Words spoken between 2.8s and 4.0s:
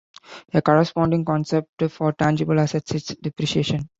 is depreciation.